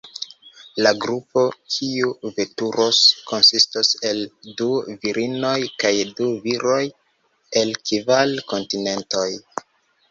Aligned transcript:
La 0.85 0.91
grupo, 1.01 1.43
kiu 1.75 2.09
veturos, 2.39 3.03
konsistos 3.33 3.93
el 4.13 4.23
du 4.63 4.71
virinoj 5.05 5.55
kaj 5.85 5.93
du 6.21 6.33
viroj, 6.49 6.83
el 7.65 7.79
kvar 7.91 8.37
kontinentoj. 8.55 9.31